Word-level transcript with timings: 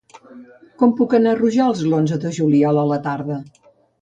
Com 0.81 0.93
puc 1.01 1.13
anar 1.17 1.33
a 1.37 1.39
Rojals 1.41 1.83
l'onze 1.93 2.19
de 2.25 2.33
juliol 2.39 2.81
a 2.87 2.89
la 2.95 3.01
tarda? 3.09 3.39